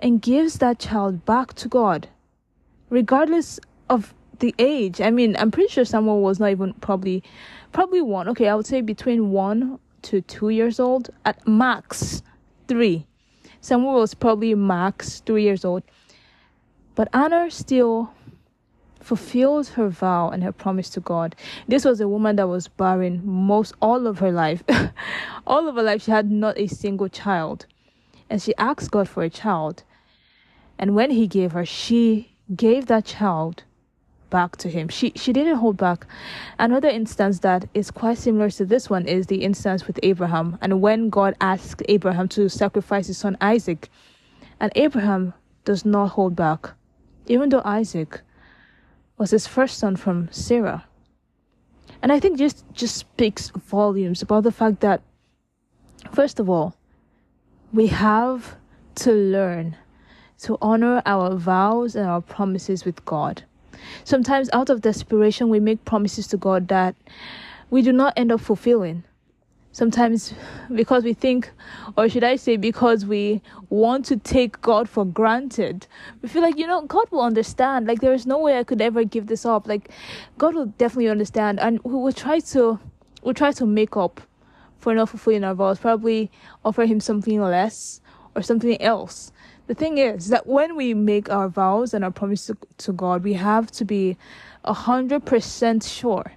and 0.00 0.22
gives 0.22 0.58
that 0.58 0.78
child 0.78 1.24
back 1.24 1.54
to 1.54 1.68
God, 1.68 2.08
regardless 2.90 3.58
of 3.88 4.14
the 4.38 4.54
age. 4.58 5.00
I 5.00 5.10
mean, 5.10 5.36
I'm 5.38 5.50
pretty 5.50 5.68
sure 5.68 5.84
Samuel 5.84 6.22
was 6.22 6.38
not 6.38 6.50
even 6.50 6.72
probably, 6.74 7.22
probably 7.72 8.00
one. 8.00 8.28
Okay, 8.28 8.48
I 8.48 8.54
would 8.54 8.66
say 8.66 8.80
between 8.80 9.30
one 9.30 9.78
to 10.02 10.20
two 10.20 10.50
years 10.50 10.78
old, 10.78 11.10
at 11.24 11.46
max 11.46 12.22
three. 12.68 13.06
Samuel 13.60 13.94
was 13.94 14.14
probably 14.14 14.54
max 14.54 15.20
three 15.20 15.42
years 15.42 15.64
old. 15.64 15.82
But 16.94 17.08
Anna 17.12 17.50
still 17.50 18.12
fulfilled 19.08 19.68
her 19.68 19.88
vow 19.88 20.28
and 20.28 20.44
her 20.44 20.52
promise 20.52 20.90
to 20.90 21.00
God. 21.00 21.34
This 21.66 21.86
was 21.86 21.98
a 21.98 22.06
woman 22.06 22.36
that 22.36 22.46
was 22.46 22.68
barren 22.68 23.22
most 23.24 23.74
all 23.80 24.06
of 24.06 24.18
her 24.18 24.30
life. 24.30 24.62
all 25.46 25.66
of 25.66 25.76
her 25.76 25.82
life, 25.82 26.02
she 26.02 26.10
had 26.10 26.30
not 26.30 26.58
a 26.58 26.66
single 26.66 27.08
child. 27.08 27.64
And 28.28 28.42
she 28.42 28.54
asked 28.56 28.90
God 28.90 29.08
for 29.08 29.22
a 29.22 29.30
child. 29.30 29.82
And 30.78 30.94
when 30.94 31.10
He 31.10 31.26
gave 31.26 31.52
her, 31.52 31.64
she 31.64 32.36
gave 32.54 32.84
that 32.86 33.06
child 33.06 33.64
back 34.28 34.56
to 34.58 34.68
him. 34.68 34.88
She 34.88 35.12
she 35.16 35.32
didn't 35.32 35.56
hold 35.56 35.78
back. 35.78 36.06
Another 36.58 36.88
instance 36.88 37.38
that 37.38 37.66
is 37.72 37.90
quite 37.90 38.18
similar 38.18 38.50
to 38.50 38.66
this 38.66 38.90
one 38.90 39.06
is 39.06 39.26
the 39.26 39.42
instance 39.42 39.86
with 39.86 39.98
Abraham 40.02 40.58
and 40.60 40.82
when 40.82 41.08
God 41.08 41.34
asked 41.40 41.82
Abraham 41.88 42.28
to 42.28 42.50
sacrifice 42.50 43.06
his 43.06 43.16
son 43.16 43.38
Isaac. 43.40 43.88
And 44.60 44.70
Abraham 44.76 45.32
does 45.64 45.86
not 45.86 46.08
hold 46.08 46.36
back. 46.36 46.72
Even 47.26 47.48
though 47.48 47.62
Isaac 47.64 48.20
was 49.18 49.30
his 49.30 49.46
first 49.46 49.78
son 49.78 49.96
from 49.96 50.28
Sarah. 50.30 50.84
And 52.00 52.12
I 52.12 52.20
think 52.20 52.38
just 52.38 52.64
just 52.72 52.96
speaks 52.96 53.50
volumes 53.50 54.22
about 54.22 54.44
the 54.44 54.52
fact 54.52 54.80
that 54.80 55.02
first 56.12 56.38
of 56.38 56.48
all, 56.48 56.76
we 57.72 57.88
have 57.88 58.56
to 58.96 59.12
learn 59.12 59.76
to 60.38 60.56
honor 60.62 61.02
our 61.04 61.34
vows 61.34 61.96
and 61.96 62.06
our 62.06 62.20
promises 62.20 62.84
with 62.84 63.04
God. 63.04 63.42
Sometimes, 64.04 64.48
out 64.52 64.70
of 64.70 64.80
desperation, 64.80 65.48
we 65.48 65.60
make 65.60 65.84
promises 65.84 66.26
to 66.28 66.36
God 66.36 66.68
that 66.68 66.94
we 67.70 67.82
do 67.82 67.92
not 67.92 68.14
end 68.16 68.32
up 68.32 68.40
fulfilling. 68.40 69.04
Sometimes, 69.78 70.34
because 70.74 71.04
we 71.04 71.12
think, 71.12 71.52
or 71.96 72.08
should 72.08 72.24
I 72.24 72.34
say, 72.34 72.56
because 72.56 73.06
we 73.06 73.40
want 73.70 74.04
to 74.06 74.16
take 74.16 74.60
God 74.60 74.88
for 74.88 75.04
granted, 75.04 75.86
we 76.20 76.28
feel 76.28 76.42
like, 76.42 76.58
you 76.58 76.66
know, 76.66 76.82
God 76.82 77.08
will 77.12 77.20
understand. 77.20 77.86
Like, 77.86 78.00
there 78.00 78.12
is 78.12 78.26
no 78.26 78.40
way 78.40 78.58
I 78.58 78.64
could 78.64 78.80
ever 78.80 79.04
give 79.04 79.28
this 79.28 79.46
up. 79.46 79.68
Like, 79.68 79.90
God 80.36 80.56
will 80.56 80.66
definitely 80.66 81.08
understand. 81.08 81.60
And 81.60 81.78
we 81.84 81.94
will 81.94 82.12
try 82.12 82.40
to, 82.40 82.80
we'll 83.22 83.34
try 83.34 83.52
to 83.52 83.66
make 83.66 83.96
up 83.96 84.20
for 84.80 84.92
not 84.96 85.10
fulfilling 85.10 85.44
our 85.44 85.54
vows, 85.54 85.78
probably 85.78 86.28
offer 86.64 86.84
Him 86.84 86.98
something 86.98 87.40
less 87.40 88.00
or 88.34 88.42
something 88.42 88.82
else 88.82 89.30
the 89.68 89.74
thing 89.74 89.98
is 89.98 90.28
that 90.28 90.46
when 90.46 90.76
we 90.76 90.94
make 90.94 91.28
our 91.28 91.46
vows 91.46 91.92
and 91.92 92.02
our 92.02 92.10
promise 92.10 92.46
to, 92.46 92.56
to 92.78 92.92
God, 92.92 93.22
we 93.22 93.34
have 93.34 93.70
to 93.72 93.84
be 93.84 94.16
a 94.64 94.72
hundred 94.72 95.26
percent 95.26 95.84
sure 95.84 96.32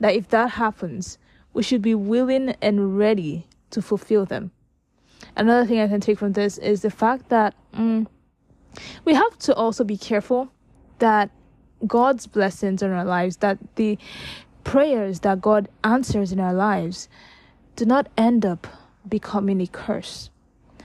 that 0.00 0.14
if 0.14 0.28
that 0.28 0.50
happens, 0.50 1.16
we 1.54 1.62
should 1.62 1.80
be 1.80 1.94
willing 1.94 2.54
and 2.60 2.98
ready 2.98 3.46
to 3.70 3.80
fulfill 3.80 4.26
them. 4.26 4.50
Another 5.36 5.66
thing 5.66 5.80
I 5.80 5.88
can 5.88 6.00
take 6.00 6.18
from 6.18 6.32
this 6.32 6.58
is 6.58 6.82
the 6.82 6.90
fact 6.90 7.30
that 7.30 7.54
mm, 7.74 8.06
we 9.04 9.14
have 9.14 9.38
to 9.38 9.54
also 9.54 9.84
be 9.84 9.96
careful 9.96 10.52
that 10.98 11.30
God's 11.86 12.26
blessings 12.26 12.82
in 12.82 12.90
our 12.90 13.04
lives, 13.04 13.38
that 13.38 13.58
the 13.76 13.98
prayers 14.64 15.20
that 15.20 15.40
God 15.40 15.68
answers 15.82 16.32
in 16.32 16.40
our 16.40 16.54
lives, 16.54 17.08
do 17.76 17.84
not 17.84 18.08
end 18.16 18.44
up 18.44 18.66
becoming 19.08 19.60
a 19.60 19.66
curse 19.66 20.30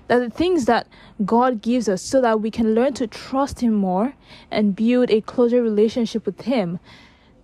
that 0.09 0.19
the 0.19 0.29
things 0.29 0.65
that 0.65 0.87
God 1.23 1.61
gives 1.61 1.87
us 1.87 2.01
so 2.01 2.19
that 2.19 2.41
we 2.41 2.51
can 2.51 2.73
learn 2.73 2.93
to 2.95 3.07
trust 3.07 3.61
Him 3.61 3.73
more 3.73 4.15
and 4.51 4.75
build 4.75 5.09
a 5.09 5.21
closer 5.21 5.61
relationship 5.61 6.25
with 6.25 6.41
Him 6.41 6.79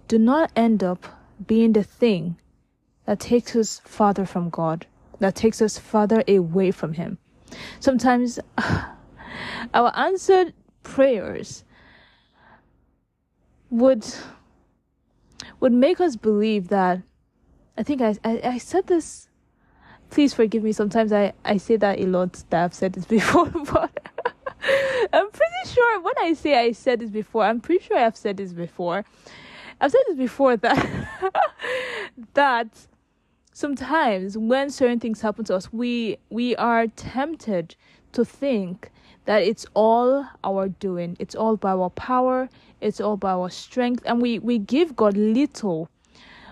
do 0.08 0.18
not 0.18 0.52
end 0.56 0.84
up 0.84 1.06
being 1.48 1.74
the 1.74 1.84
thing 1.84 2.38
that 3.06 3.20
takes 3.20 3.56
us 3.56 3.82
farther 3.86 4.26
from 4.26 4.50
God, 4.50 4.86
that 5.20 5.36
takes 5.36 5.62
us 5.62 5.78
farther 5.78 6.24
away 6.28 6.72
from 6.72 6.94
Him. 6.94 7.18
Sometimes 7.80 8.40
our 9.74 9.92
answered 9.96 10.54
prayers 10.84 11.64
would 13.70 14.06
would 15.60 15.74
make 15.74 16.00
us 16.00 16.16
believe 16.16 16.68
that 16.70 17.02
I 17.78 17.84
think 17.84 18.02
I, 18.02 18.16
I, 18.24 18.42
I 18.44 18.58
said 18.58 18.88
this 18.88 19.28
please 20.10 20.34
forgive 20.34 20.64
me. 20.64 20.72
Sometimes 20.72 21.12
I, 21.12 21.34
I 21.44 21.58
say 21.58 21.76
that 21.78 22.00
a 22.00 22.06
lot 22.06 22.44
that 22.50 22.64
I've 22.64 22.74
said 22.74 22.94
this 22.94 23.06
before, 23.18 23.48
but 23.48 24.00
I'm 25.14 25.30
pretty 25.30 25.64
sure 25.74 26.02
when 26.02 26.14
I 26.20 26.34
say 26.34 26.58
I 26.58 26.72
said 26.72 27.00
this 27.00 27.10
before, 27.10 27.44
I'm 27.44 27.60
pretty 27.60 27.84
sure 27.84 27.98
I've 27.98 28.18
said 28.18 28.38
this 28.38 28.54
before. 28.54 29.06
I've 29.82 29.92
said 29.92 30.02
this 30.08 30.18
before 30.18 30.56
that 30.58 31.08
that 32.34 32.88
sometimes 33.56 34.38
when 34.38 34.70
certain 34.70 35.00
things 35.00 35.22
happen 35.22 35.46
to 35.46 35.56
us, 35.56 35.72
we 35.72 36.18
we 36.30 36.56
are 36.58 36.88
tempted 36.88 37.76
to 38.12 38.26
think 38.26 38.92
that 39.24 39.42
it's 39.42 39.66
all 39.74 40.28
our 40.44 40.68
doing, 40.68 41.16
it's 41.20 41.34
all 41.34 41.56
by 41.56 41.72
our 41.72 41.90
power, 41.90 42.50
it's 42.82 43.00
all 43.00 43.18
by 43.18 43.32
our 43.32 43.50
strength, 43.50 44.04
and 44.06 44.22
we 44.22 44.38
we 44.40 44.60
give 44.60 44.96
God 44.96 45.16
little 45.18 45.90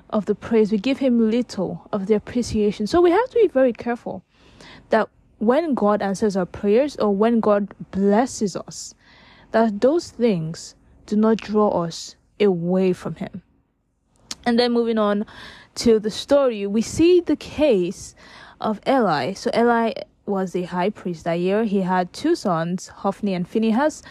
of 0.09 0.25
the 0.25 0.35
praise, 0.35 0.71
we 0.71 0.77
give 0.77 0.99
him 0.99 1.29
little 1.29 1.87
of 1.91 2.07
the 2.07 2.13
appreciation. 2.13 2.87
So 2.87 3.01
we 3.01 3.11
have 3.11 3.29
to 3.29 3.35
be 3.35 3.47
very 3.47 3.73
careful 3.73 4.23
that 4.89 5.09
when 5.39 5.73
God 5.73 6.01
answers 6.01 6.37
our 6.37 6.45
prayers 6.45 6.95
or 6.95 7.13
when 7.13 7.41
God 7.41 7.73
blesses 7.91 8.55
us, 8.55 8.95
that 9.51 9.81
those 9.81 10.09
things 10.09 10.75
do 11.05 11.17
not 11.17 11.37
draw 11.37 11.83
us 11.83 12.15
away 12.39 12.93
from 12.93 13.15
him. 13.15 13.41
And 14.45 14.59
then 14.59 14.71
moving 14.71 14.97
on 14.97 15.25
to 15.75 15.99
the 15.99 16.11
story, 16.11 16.67
we 16.67 16.81
see 16.81 17.21
the 17.21 17.35
case 17.35 18.15
of 18.59 18.79
Eli. 18.87 19.33
So 19.33 19.49
Eli 19.55 19.93
was 20.25 20.53
the 20.53 20.63
high 20.63 20.89
priest 20.89 21.25
that 21.25 21.39
year. 21.39 21.63
He 21.65 21.81
had 21.81 22.13
two 22.13 22.35
sons, 22.35 22.87
Hophni 22.87 23.33
and 23.33 23.47
Phinehas, 23.47 24.03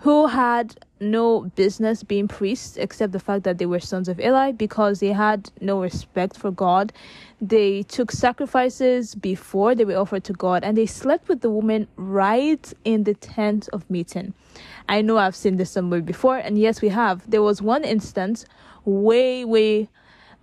who 0.00 0.26
had 0.26 0.76
no 1.00 1.42
business 1.56 2.02
being 2.02 2.28
priests 2.28 2.76
except 2.76 3.12
the 3.12 3.18
fact 3.18 3.44
that 3.44 3.58
they 3.58 3.66
were 3.66 3.80
sons 3.80 4.08
of 4.08 4.20
Eli 4.20 4.52
because 4.52 5.00
they 5.00 5.12
had 5.12 5.50
no 5.60 5.80
respect 5.80 6.36
for 6.36 6.50
God. 6.50 6.92
They 7.40 7.82
took 7.82 8.10
sacrifices 8.10 9.14
before 9.14 9.74
they 9.74 9.84
were 9.84 9.96
offered 9.96 10.24
to 10.24 10.32
God 10.32 10.64
and 10.64 10.76
they 10.76 10.86
slept 10.86 11.28
with 11.28 11.40
the 11.40 11.50
woman 11.50 11.88
right 11.96 12.72
in 12.84 13.04
the 13.04 13.14
tent 13.14 13.68
of 13.72 13.88
meeting. 13.90 14.34
I 14.88 15.02
know 15.02 15.18
I've 15.18 15.36
seen 15.36 15.56
this 15.56 15.70
somewhere 15.70 16.02
before, 16.02 16.36
and 16.36 16.58
yes, 16.58 16.82
we 16.82 16.88
have. 16.88 17.28
There 17.30 17.42
was 17.42 17.62
one 17.62 17.84
instance 17.84 18.44
way, 18.84 19.44
way 19.44 19.88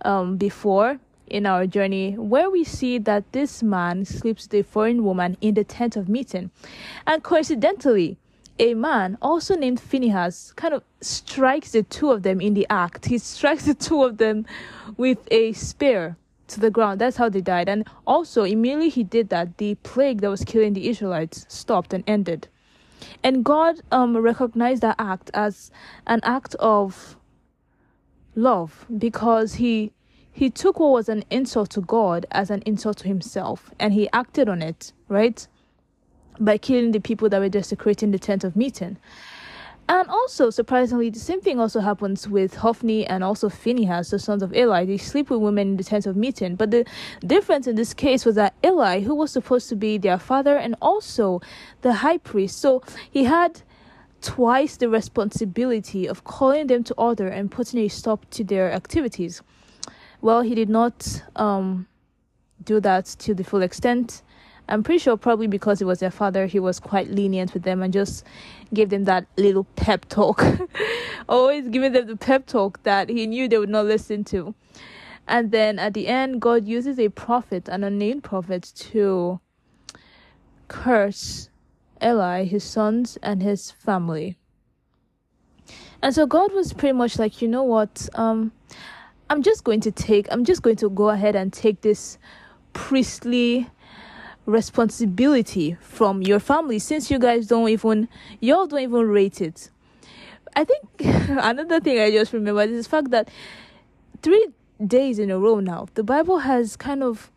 um, 0.04 0.36
before 0.36 0.98
in 1.26 1.46
our 1.46 1.66
journey 1.66 2.12
where 2.14 2.50
we 2.50 2.64
see 2.64 2.98
that 2.98 3.30
this 3.32 3.62
man 3.62 4.04
sleeps 4.04 4.44
with 4.44 4.54
a 4.54 4.62
foreign 4.62 5.04
woman 5.04 5.36
in 5.40 5.54
the 5.54 5.64
tent 5.64 5.96
of 5.96 6.08
meeting. 6.08 6.50
And 7.06 7.22
coincidentally, 7.22 8.18
a 8.58 8.74
man 8.74 9.16
also 9.22 9.54
named 9.56 9.80
Phinehas 9.80 10.52
kind 10.56 10.74
of 10.74 10.82
strikes 11.00 11.72
the 11.72 11.82
two 11.82 12.10
of 12.10 12.22
them 12.22 12.40
in 12.40 12.54
the 12.54 12.66
act. 12.68 13.06
He 13.06 13.18
strikes 13.18 13.64
the 13.66 13.74
two 13.74 14.02
of 14.02 14.18
them 14.18 14.44
with 14.96 15.18
a 15.30 15.52
spear 15.52 16.16
to 16.48 16.60
the 16.60 16.70
ground. 16.70 17.00
That's 17.00 17.16
how 17.16 17.28
they 17.28 17.40
died. 17.40 17.68
And 17.68 17.86
also, 18.06 18.44
immediately 18.44 18.90
he 18.90 19.04
did 19.04 19.30
that, 19.30 19.56
the 19.58 19.74
plague 19.76 20.20
that 20.20 20.28
was 20.28 20.44
killing 20.44 20.74
the 20.74 20.88
Israelites 20.88 21.46
stopped 21.48 21.94
and 21.94 22.04
ended. 22.06 22.48
And 23.22 23.44
God 23.44 23.80
um, 23.92 24.16
recognized 24.16 24.82
that 24.82 24.96
act 24.98 25.30
as 25.34 25.70
an 26.06 26.20
act 26.22 26.54
of 26.56 27.16
love 28.34 28.86
because 28.98 29.54
he 29.54 29.92
he 30.34 30.48
took 30.48 30.80
what 30.80 30.92
was 30.92 31.08
an 31.10 31.24
insult 31.30 31.70
to 31.70 31.82
God 31.82 32.24
as 32.30 32.50
an 32.50 32.62
insult 32.64 32.98
to 32.98 33.08
himself 33.08 33.70
and 33.78 33.92
he 33.92 34.08
acted 34.12 34.48
on 34.48 34.62
it, 34.62 34.92
right? 35.08 35.46
by 36.40 36.58
killing 36.58 36.92
the 36.92 37.00
people 37.00 37.28
that 37.28 37.40
were 37.40 37.48
desecrating 37.48 38.10
the 38.10 38.18
tent 38.18 38.44
of 38.44 38.56
meeting. 38.56 38.96
And 39.92 40.08
also, 40.08 40.48
surprisingly, 40.48 41.10
the 41.10 41.18
same 41.18 41.42
thing 41.42 41.60
also 41.60 41.80
happens 41.80 42.26
with 42.26 42.54
Hophni 42.54 43.04
and 43.06 43.22
also 43.22 43.50
Phinehas, 43.50 44.08
the 44.08 44.18
sons 44.18 44.42
of 44.42 44.54
Eli. 44.54 44.86
They 44.86 44.96
sleep 44.96 45.28
with 45.28 45.40
women 45.42 45.72
in 45.72 45.76
the 45.76 45.84
tent 45.84 46.06
of 46.06 46.16
meeting. 46.16 46.56
But 46.56 46.70
the 46.70 46.86
difference 47.26 47.66
in 47.66 47.76
this 47.76 47.92
case 47.92 48.24
was 48.24 48.34
that 48.36 48.54
Eli, 48.64 49.00
who 49.00 49.14
was 49.14 49.30
supposed 49.30 49.68
to 49.68 49.76
be 49.76 49.98
their 49.98 50.18
father 50.18 50.56
and 50.56 50.76
also 50.80 51.42
the 51.82 51.92
high 51.92 52.16
priest, 52.16 52.58
so 52.58 52.82
he 53.10 53.24
had 53.24 53.60
twice 54.22 54.78
the 54.78 54.88
responsibility 54.88 56.06
of 56.06 56.24
calling 56.24 56.68
them 56.68 56.82
to 56.84 56.94
order 56.94 57.28
and 57.28 57.50
putting 57.50 57.80
a 57.80 57.88
stop 57.88 58.24
to 58.30 58.42
their 58.42 58.72
activities. 58.72 59.42
Well, 60.22 60.40
he 60.40 60.54
did 60.54 60.70
not 60.70 61.22
um, 61.36 61.86
do 62.64 62.80
that 62.80 63.04
to 63.18 63.34
the 63.34 63.44
full 63.44 63.60
extent. 63.60 64.22
I'm 64.72 64.82
pretty 64.82 65.00
sure 65.00 65.18
probably 65.18 65.48
because 65.48 65.82
it 65.82 65.84
was 65.84 66.00
their 66.00 66.10
father, 66.10 66.46
he 66.46 66.58
was 66.58 66.80
quite 66.80 67.10
lenient 67.10 67.52
with 67.52 67.62
them 67.62 67.82
and 67.82 67.92
just 67.92 68.24
gave 68.72 68.88
them 68.88 69.04
that 69.04 69.26
little 69.36 69.64
pep 69.76 70.08
talk. 70.08 70.42
Always 71.28 71.68
giving 71.68 71.92
them 71.92 72.06
the 72.06 72.16
pep 72.16 72.46
talk 72.46 72.82
that 72.84 73.10
he 73.10 73.26
knew 73.26 73.48
they 73.48 73.58
would 73.58 73.68
not 73.68 73.84
listen 73.84 74.24
to. 74.24 74.54
And 75.28 75.50
then 75.50 75.78
at 75.78 75.92
the 75.92 76.08
end, 76.08 76.40
God 76.40 76.66
uses 76.66 76.98
a 76.98 77.10
prophet, 77.10 77.68
an 77.68 77.84
unnamed 77.84 78.24
prophet, 78.24 78.62
to 78.76 79.40
curse 80.68 81.50
Eli, 82.02 82.44
his 82.44 82.64
sons, 82.64 83.18
and 83.22 83.42
his 83.42 83.70
family. 83.70 84.38
And 86.00 86.14
so 86.14 86.24
God 86.24 86.50
was 86.54 86.72
pretty 86.72 86.94
much 86.94 87.18
like, 87.18 87.42
you 87.42 87.46
know 87.46 87.62
what? 87.62 88.08
Um, 88.14 88.52
I'm 89.28 89.42
just 89.42 89.64
going 89.64 89.80
to 89.80 89.92
take, 89.92 90.28
I'm 90.30 90.46
just 90.46 90.62
going 90.62 90.76
to 90.76 90.88
go 90.88 91.10
ahead 91.10 91.36
and 91.36 91.52
take 91.52 91.82
this 91.82 92.16
priestly 92.72 93.68
responsibility 94.44 95.76
from 95.80 96.22
your 96.22 96.40
family 96.40 96.78
since 96.78 97.10
you 97.10 97.18
guys 97.18 97.46
don't 97.46 97.68
even 97.68 98.08
y'all 98.40 98.66
don't 98.66 98.80
even 98.80 99.08
rate 99.08 99.40
it 99.40 99.70
I 100.54 100.64
think 100.64 100.84
another 101.00 101.80
thing 101.80 101.98
I 101.98 102.10
just 102.10 102.32
remember 102.32 102.62
is 102.62 102.84
the 102.84 102.90
fact 102.90 103.10
that 103.10 103.28
three 104.22 104.48
days 104.84 105.18
in 105.18 105.30
a 105.30 105.38
row 105.38 105.60
now, 105.60 105.88
the 105.94 106.02
Bible 106.02 106.40
has 106.40 106.76
kind 106.76 107.02
of 107.02 107.30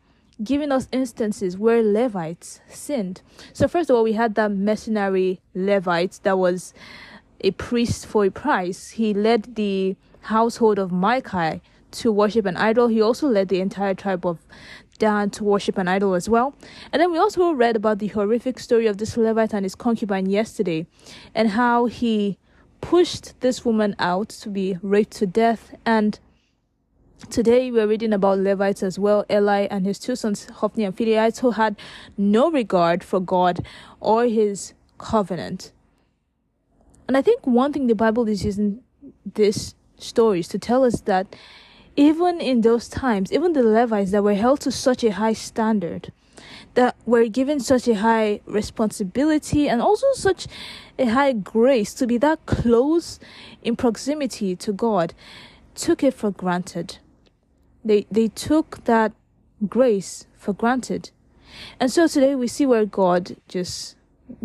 given 0.44 0.72
us 0.72 0.88
instances 0.92 1.58
where 1.58 1.82
Levites 1.82 2.60
sinned. 2.68 3.22
So, 3.54 3.68
first 3.68 3.90
of 3.90 3.96
all, 3.96 4.04
we 4.04 4.14
had 4.14 4.36
that 4.36 4.52
mercenary 4.52 5.40
Levite 5.54 6.20
that 6.24 6.38
was 6.38 6.74
a 7.42 7.52
priest 7.52 8.06
for 8.06 8.26
a 8.26 8.32
price. 8.32 8.92
He 8.92 9.14
led 9.14 9.56
the 9.56 9.96
household 10.22 10.80
of 10.80 10.92
Micah 10.92 11.62
to 11.92 12.12
worship 12.12 12.46
an 12.46 12.58
idol. 12.58 12.88
He 12.88 13.02
also 13.02 13.28
led 13.28 13.48
the 13.48 13.62
entire 13.62 13.94
tribe 13.94 14.26
of 14.26 14.40
Dan 14.98 15.30
to 15.32 15.44
worship 15.44 15.78
an 15.78 15.88
idol 15.88 16.14
as 16.14 16.30
well. 16.30 16.56
And 16.92 17.02
then 17.02 17.12
we 17.12 17.18
also 17.18 17.52
read 17.52 17.76
about 17.76 18.00
the 18.00 18.08
horrific 18.08 18.60
story 18.60 18.88
of 18.88 18.98
this 18.98 19.18
Levite 19.18 19.54
and 19.54 19.66
his 19.66 19.76
concubine 19.76 20.30
yesterday, 20.30 20.88
and 21.34 21.50
how 21.50 21.86
he 21.86 22.38
pushed 22.82 23.40
this 23.42 23.66
woman 23.66 23.96
out 24.00 24.30
to 24.30 24.50
be 24.50 24.78
raped 24.82 25.14
to 25.18 25.26
death. 25.26 25.76
And 25.86 26.20
today 27.30 27.72
we're 27.72 27.88
reading 27.88 28.14
about 28.14 28.40
Levites 28.40 28.84
as 28.84 29.00
well, 29.00 29.26
Eli 29.30 29.68
and 29.72 29.86
his 29.86 30.00
two 30.00 30.16
sons, 30.16 30.46
Hophni 30.46 30.84
and 30.84 30.96
Phinehas, 30.96 31.40
who 31.40 31.52
had 31.52 31.76
no 32.18 32.52
regard 32.52 33.04
for 33.04 33.20
God 33.20 33.66
or 34.00 34.26
his 34.26 34.74
covenant. 34.98 35.72
And 37.08 37.18
I 37.18 37.22
think 37.22 37.46
one 37.46 37.74
thing 37.74 37.88
the 37.88 37.96
Bible 37.96 38.28
is 38.28 38.46
using 38.46 38.82
this 39.26 39.76
stories 39.98 40.48
to 40.50 40.60
tell 40.60 40.84
us 40.84 41.02
that 41.02 41.36
even 41.96 42.42
in 42.42 42.62
those 42.62 42.88
times, 42.88 43.32
even 43.32 43.54
the 43.54 43.64
Levites 43.64 44.12
that 44.12 44.24
were 44.24 44.34
held 44.34 44.62
to 44.62 44.72
such 44.72 45.04
a 45.04 45.12
high 45.12 45.34
standard, 45.34 46.12
that 46.74 46.96
were 47.06 47.28
given 47.28 47.60
such 47.60 47.88
a 47.88 47.96
high 47.96 48.42
responsibility 48.46 49.70
and 49.70 49.82
also 49.82 50.08
such 50.14 50.48
a 51.00 51.06
high 51.06 51.32
grace 51.32 51.94
to 51.94 52.06
be 52.06 52.18
that 52.18 52.46
close 52.46 53.20
in 53.64 53.76
proximity 53.76 54.56
to 54.56 54.74
God, 54.74 55.14
took 55.74 56.04
it 56.04 56.14
for 56.14 56.32
granted. 56.32 56.98
They 57.84 58.06
they 58.12 58.28
took 58.28 58.84
that 58.86 59.14
grace 59.68 60.26
for 60.38 60.54
granted. 60.54 61.12
And 61.80 61.92
so 61.92 62.08
today 62.08 62.36
we 62.36 62.48
see 62.48 62.66
where 62.66 62.86
God 62.86 63.38
just 63.48 63.96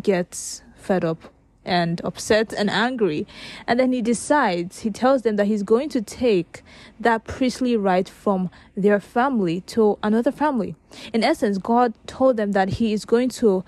gets 0.00 0.62
fed 0.76 1.04
up 1.04 1.32
and 1.70 2.00
upset 2.04 2.52
and 2.52 2.68
angry. 2.68 3.26
And 3.66 3.78
then 3.78 3.92
he 3.92 4.02
decides, 4.02 4.80
he 4.80 4.90
tells 4.90 5.22
them 5.22 5.36
that 5.36 5.46
he's 5.46 5.62
going 5.62 5.88
to 5.90 6.02
take 6.02 6.62
that 6.98 7.24
priestly 7.24 7.76
right 7.76 8.08
from 8.08 8.50
their 8.76 8.98
family 8.98 9.60
to 9.62 9.96
another 10.02 10.32
family. 10.32 10.74
In 11.14 11.22
essence, 11.22 11.58
God 11.58 11.94
told 12.06 12.36
them 12.36 12.52
that 12.52 12.70
he 12.80 12.92
is 12.92 13.04
going 13.04 13.28
to 13.40 13.64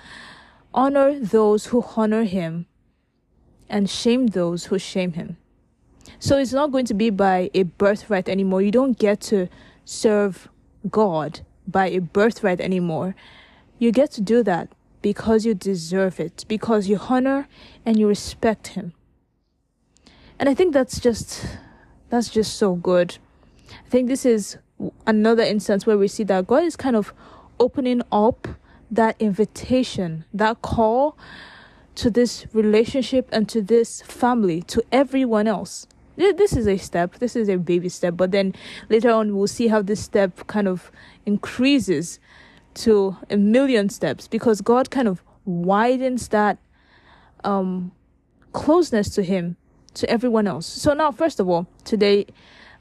honor 0.75 1.18
those 1.18 1.66
who 1.66 1.85
honor 1.97 2.25
him 2.25 2.66
and 3.71 3.88
shame 3.88 4.26
those 4.26 4.66
who 4.66 4.78
shame 4.78 5.12
him. 5.12 5.37
So 6.18 6.37
it's 6.38 6.52
not 6.52 6.73
going 6.73 6.87
to 6.87 6.94
be 6.94 7.11
by 7.11 7.50
a 7.54 7.62
birthright 7.62 8.28
anymore. 8.28 8.62
You 8.62 8.73
don't 8.73 8.99
get 8.99 9.21
to 9.32 9.49
serve 9.85 10.49
God 10.90 11.40
by 11.68 11.88
a 11.88 12.00
birthright 12.00 12.61
anymore. 12.61 13.14
You 13.78 13.92
get 13.92 14.11
to 14.12 14.21
do 14.21 14.42
that 14.42 14.68
because 15.02 15.44
you 15.44 15.54
deserve 15.54 16.18
it, 16.21 16.44
because 16.49 16.88
you 16.88 16.99
honor 17.09 17.49
and 17.85 17.99
you 17.99 18.06
respect 18.09 18.68
him. 18.68 18.94
And 20.38 20.49
I 20.49 20.54
think 20.54 20.73
that's 20.73 20.99
just 20.99 21.44
that's 22.09 22.28
just 22.28 22.56
so 22.56 22.75
good. 22.75 23.18
I 23.71 23.88
think 23.88 24.09
this 24.09 24.25
is 24.25 24.59
another 25.06 25.42
instance 25.42 25.87
where 25.87 25.99
we 25.99 26.09
see 26.09 26.25
that 26.25 26.47
God 26.47 26.64
is 26.64 26.76
kind 26.76 26.97
of 26.97 27.12
opening 27.59 28.02
up 28.11 28.49
that 28.90 29.16
invitation, 29.18 30.25
that 30.35 30.61
call 30.62 31.16
to 31.94 32.11
this 32.11 32.47
relationship 32.52 33.28
and 33.32 33.49
to 33.49 33.62
this 33.62 34.02
family, 34.02 34.62
to 34.62 34.82
everyone 34.93 35.47
else. 35.47 35.86
This 36.17 36.54
is 36.54 36.69
a 36.69 36.76
step, 36.76 37.19
this 37.19 37.34
is 37.36 37.49
a 37.49 37.56
baby 37.56 37.88
step, 37.88 38.17
but 38.17 38.32
then 38.32 38.54
later 38.91 39.10
on 39.10 39.34
we'll 39.34 39.47
see 39.47 39.69
how 39.69 39.80
this 39.80 40.02
step 40.02 40.47
kind 40.47 40.69
of 40.69 40.93
increases 41.25 42.21
to 42.75 43.17
a 43.30 43.37
million 43.37 43.89
steps 43.89 44.28
because 44.28 44.61
God 44.61 44.91
kind 44.91 45.08
of 45.08 45.23
widens 45.45 46.28
that 46.28 46.58
um, 47.45 47.93
closeness 48.52 49.11
to 49.11 49.23
Him 49.23 49.56
to 49.95 50.08
everyone 50.08 50.47
else. 50.47 50.67
So 50.67 50.95
now, 50.95 51.11
first 51.11 51.41
of 51.41 51.49
all, 51.49 51.67
today, 51.85 52.26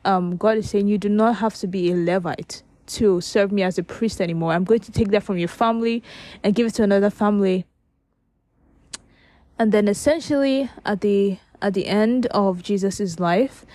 um, 0.05 0.37
God 0.37 0.57
is 0.57 0.69
saying 0.69 0.87
you 0.87 0.97
do 0.97 1.09
not 1.09 1.37
have 1.37 1.55
to 1.55 1.67
be 1.67 1.91
a 1.91 1.95
Levite 1.95 2.63
to 2.87 3.21
serve 3.21 3.51
me 3.51 3.63
as 3.63 3.77
a 3.77 3.83
priest 3.83 4.19
anymore. 4.19 4.51
I'm 4.53 4.63
going 4.63 4.79
to 4.81 4.91
take 4.91 5.09
that 5.11 5.23
from 5.23 5.37
your 5.37 5.47
family 5.47 6.03
and 6.43 6.55
give 6.55 6.67
it 6.67 6.73
to 6.75 6.83
another 6.83 7.09
family. 7.09 7.65
And 9.57 9.71
then 9.71 9.87
essentially 9.87 10.69
at 10.85 11.01
the 11.01 11.37
at 11.61 11.75
the 11.75 11.85
end 11.85 12.25
of 12.27 12.63
Jesus's 12.63 13.19
life, 13.19 13.65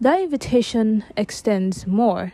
that 0.00 0.20
invitation 0.20 1.04
extends 1.16 1.86
more 1.86 2.32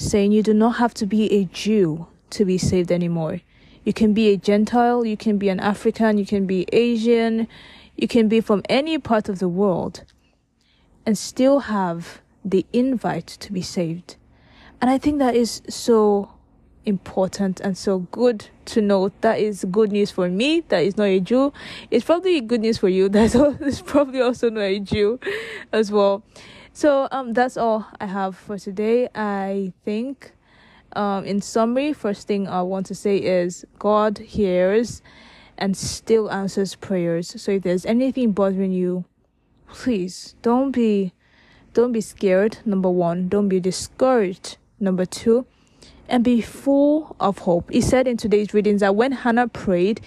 saying 0.00 0.32
you 0.32 0.42
do 0.42 0.54
not 0.54 0.76
have 0.76 0.94
to 0.94 1.06
be 1.06 1.32
a 1.32 1.44
Jew 1.44 2.06
to 2.30 2.44
be 2.44 2.58
saved 2.58 2.90
anymore. 2.90 3.40
You 3.84 3.92
can 3.92 4.12
be 4.12 4.30
a 4.30 4.36
Gentile, 4.36 5.04
you 5.04 5.16
can 5.16 5.38
be 5.38 5.48
an 5.48 5.60
African, 5.60 6.18
you 6.18 6.26
can 6.26 6.46
be 6.46 6.66
Asian, 6.72 7.48
you 7.96 8.08
can 8.08 8.28
be 8.28 8.40
from 8.40 8.62
any 8.68 8.98
part 8.98 9.28
of 9.28 9.38
the 9.38 9.48
world 9.48 10.04
and 11.04 11.16
still 11.16 11.60
have 11.60 12.20
the 12.44 12.66
invite 12.72 13.26
to 13.26 13.52
be 13.52 13.62
saved. 13.62 14.16
And 14.80 14.90
I 14.90 14.98
think 14.98 15.18
that 15.18 15.34
is 15.34 15.60
so 15.68 16.30
important 16.86 17.60
and 17.60 17.76
so 17.76 18.00
good 18.10 18.46
to 18.66 18.80
know. 18.80 19.10
That 19.20 19.38
is 19.38 19.66
good 19.70 19.92
news 19.92 20.10
for 20.10 20.28
me. 20.28 20.60
That 20.68 20.84
is 20.84 20.96
not 20.96 21.04
a 21.04 21.20
Jew. 21.20 21.52
It's 21.90 22.04
probably 22.04 22.40
good 22.40 22.60
news 22.60 22.78
for 22.78 22.88
you. 22.88 23.08
That's 23.10 23.34
is 23.34 23.82
probably 23.82 24.20
also 24.20 24.50
not 24.50 24.62
a 24.62 24.78
Jew 24.78 25.20
as 25.72 25.92
well. 25.92 26.22
So 26.80 27.08
um, 27.12 27.34
that's 27.34 27.58
all 27.58 27.86
I 28.00 28.06
have 28.06 28.34
for 28.34 28.58
today. 28.58 29.10
I 29.14 29.74
think, 29.84 30.32
um, 30.96 31.26
in 31.26 31.42
summary, 31.42 31.92
first 31.92 32.26
thing 32.26 32.48
I 32.48 32.62
want 32.62 32.86
to 32.86 32.94
say 32.94 33.18
is 33.18 33.66
God 33.78 34.16
hears 34.16 35.02
and 35.58 35.76
still 35.76 36.30
answers 36.30 36.74
prayers. 36.76 37.38
So 37.38 37.52
if 37.52 37.64
there's 37.64 37.84
anything 37.84 38.32
bothering 38.32 38.72
you, 38.72 39.04
please 39.68 40.36
don't 40.40 40.70
be 40.70 41.12
don't 41.74 41.92
be 41.92 42.00
scared. 42.00 42.56
Number 42.64 42.88
one, 42.88 43.28
don't 43.28 43.50
be 43.50 43.60
discouraged. 43.60 44.56
Number 44.80 45.04
two, 45.04 45.44
and 46.08 46.24
be 46.24 46.40
full 46.40 47.14
of 47.20 47.40
hope. 47.40 47.70
He 47.70 47.82
said 47.82 48.08
in 48.08 48.16
today's 48.16 48.54
readings 48.54 48.80
that 48.80 48.96
when 48.96 49.12
Hannah 49.12 49.48
prayed, 49.48 50.00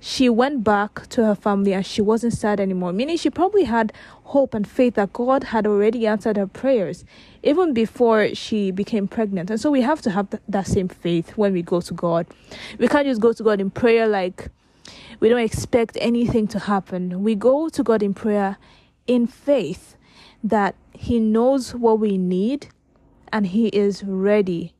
she 0.00 0.30
went 0.30 0.64
back 0.64 1.06
to 1.10 1.24
her 1.26 1.34
family 1.34 1.74
and 1.74 1.84
she 1.84 2.00
wasn't 2.00 2.32
sad 2.32 2.58
anymore, 2.58 2.92
meaning 2.92 3.18
she 3.18 3.28
probably 3.28 3.64
had 3.64 3.92
hope 4.24 4.54
and 4.54 4.66
faith 4.66 4.94
that 4.94 5.12
God 5.12 5.44
had 5.44 5.66
already 5.66 6.06
answered 6.06 6.38
her 6.38 6.46
prayers 6.46 7.04
even 7.42 7.74
before 7.74 8.34
she 8.34 8.70
became 8.70 9.06
pregnant. 9.06 9.50
And 9.50 9.60
so 9.60 9.70
we 9.70 9.82
have 9.82 10.00
to 10.02 10.10
have 10.10 10.30
th- 10.30 10.42
that 10.48 10.66
same 10.66 10.88
faith 10.88 11.36
when 11.36 11.52
we 11.52 11.60
go 11.62 11.82
to 11.82 11.92
God. 11.92 12.26
We 12.78 12.88
can't 12.88 13.06
just 13.06 13.20
go 13.20 13.34
to 13.34 13.42
God 13.42 13.60
in 13.60 13.70
prayer 13.70 14.08
like 14.08 14.48
we 15.20 15.28
don't 15.28 15.40
expect 15.40 15.98
anything 16.00 16.48
to 16.48 16.60
happen. 16.60 17.22
We 17.22 17.34
go 17.34 17.68
to 17.68 17.82
God 17.82 18.02
in 18.02 18.14
prayer 18.14 18.56
in 19.06 19.26
faith 19.26 19.96
that 20.42 20.74
He 20.94 21.18
knows 21.18 21.74
what 21.74 22.00
we 22.00 22.16
need 22.16 22.68
and 23.30 23.48
He 23.48 23.68
is 23.68 24.02
ready 24.02 24.74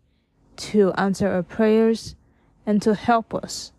to 0.57 0.93
answer 0.95 1.29
our 1.29 1.43
prayers 1.43 2.17
and 2.65 2.81
to 2.81 2.95
help 2.95 3.35
us. 3.35 3.73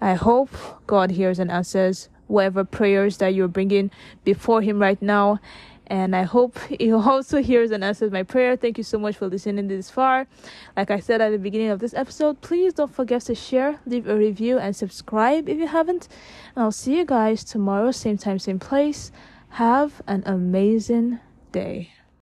I 0.00 0.14
hope 0.14 0.50
God 0.86 1.10
hears 1.10 1.38
and 1.38 1.50
answers 1.50 2.08
whatever 2.26 2.64
prayers 2.64 3.18
that 3.18 3.34
you're 3.34 3.48
bringing 3.48 3.90
before 4.24 4.62
Him 4.62 4.80
right 4.80 5.00
now. 5.00 5.40
And 5.86 6.16
I 6.16 6.22
hope 6.22 6.58
He 6.80 6.92
also 6.92 7.42
hears 7.42 7.70
and 7.70 7.84
answers 7.84 8.10
my 8.10 8.22
prayer. 8.22 8.56
Thank 8.56 8.78
you 8.78 8.84
so 8.84 8.98
much 8.98 9.16
for 9.16 9.28
listening 9.28 9.68
this 9.68 9.90
far. 9.90 10.26
Like 10.76 10.90
I 10.90 11.00
said 11.00 11.20
at 11.20 11.30
the 11.30 11.38
beginning 11.38 11.70
of 11.70 11.78
this 11.78 11.94
episode, 11.94 12.40
please 12.40 12.74
don't 12.74 12.92
forget 12.92 13.22
to 13.22 13.34
share, 13.34 13.80
leave 13.86 14.08
a 14.08 14.16
review, 14.16 14.58
and 14.58 14.74
subscribe 14.74 15.48
if 15.48 15.58
you 15.58 15.68
haven't. 15.68 16.08
And 16.54 16.64
I'll 16.64 16.72
see 16.72 16.98
you 16.98 17.04
guys 17.04 17.44
tomorrow, 17.44 17.90
same 17.90 18.18
time, 18.18 18.38
same 18.38 18.58
place. 18.58 19.12
Have 19.50 20.02
an 20.06 20.22
amazing 20.26 21.20
day. 21.52 21.95